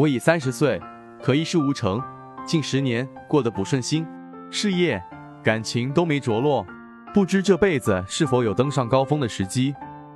[0.00, 0.80] 我已三十岁，
[1.22, 2.02] 可一事无成，
[2.46, 4.06] 近十年过得不顺心，
[4.50, 4.98] 事业、
[5.44, 6.66] 感情都没着落，
[7.12, 9.74] 不知这辈子是否有登上高峰的时机。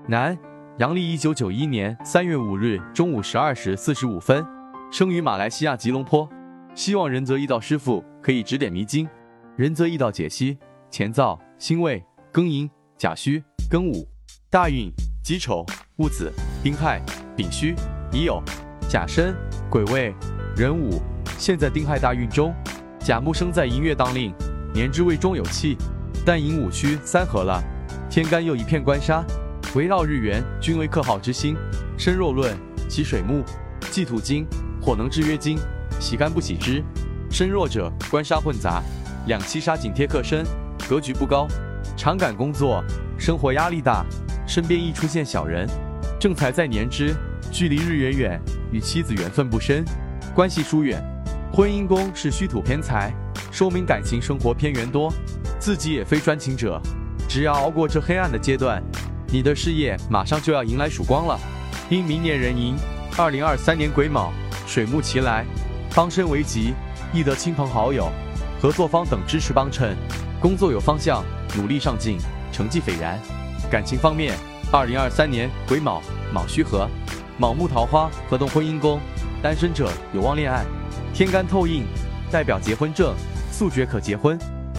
[0.08, 0.38] 男，
[0.78, 4.42] 阳历一九九一年三月五日中午十二时四十五分，
[4.90, 6.26] 生于马来西亚吉隆坡，
[6.74, 9.06] 希望仁泽易道师傅可以指点迷津。
[9.54, 10.56] 仁泽易道解析：
[10.90, 14.08] 乾燥、辛未、庚寅、甲戌、庚午。
[14.48, 14.90] 大运：
[15.22, 15.62] 己丑、
[15.96, 16.32] 戊子、
[16.62, 17.02] 丁亥、
[17.36, 17.74] 丙戌、
[18.10, 18.42] 乙酉。
[18.86, 19.34] 甲申、
[19.74, 20.14] 癸未、
[20.54, 21.02] 壬午，
[21.36, 22.54] 现在丁亥大运中，
[23.00, 24.32] 甲木生在寅月当令，
[24.72, 25.76] 年之未中有气，
[26.24, 27.60] 但寅午戌三合了，
[28.08, 29.24] 天干又一片官杀，
[29.74, 31.56] 围绕日元均为克号之星。
[31.98, 32.56] 身若论，
[32.88, 33.42] 其水木，
[33.90, 34.46] 忌土金，
[34.80, 35.58] 火能制约金，
[35.98, 36.80] 喜干不喜之。
[37.28, 38.80] 身弱者，官杀混杂，
[39.26, 40.44] 两七杀紧贴克身，
[40.88, 41.48] 格局不高，
[41.96, 42.80] 常感工作，
[43.18, 44.06] 生活压力大，
[44.46, 45.68] 身边易出现小人。
[46.20, 47.12] 正财在年之。
[47.52, 48.40] 距离日元远，
[48.74, 49.84] 与妻子缘分不深，
[50.34, 51.00] 关系疏远。
[51.52, 53.14] 婚姻宫是虚土偏财，
[53.52, 55.12] 说明感情生活偏缘多，
[55.60, 56.82] 自己也非专情者。
[57.28, 58.82] 只要熬过这黑暗的阶段，
[59.28, 61.38] 你的事业马上就要迎来曙光了。
[61.88, 62.74] 因明年壬寅，
[63.16, 64.32] 二零二三年癸卯，
[64.66, 65.44] 水木齐来，
[65.90, 66.74] 方身为吉，
[67.12, 68.10] 易得亲朋好友、
[68.60, 69.96] 合作方等支持帮衬，
[70.40, 71.22] 工作有方向，
[71.56, 72.18] 努力上进，
[72.50, 73.20] 成绩斐然。
[73.70, 74.34] 感情方面，
[74.72, 76.02] 二零二三年癸卯，
[76.32, 76.90] 卯戌合。
[77.36, 79.00] 卯木桃花合动婚姻宫，
[79.42, 80.64] 单身者有望恋爱。
[81.12, 81.84] 天干透印
[82.30, 83.14] 代表结婚证，
[83.50, 84.38] 速决可结婚。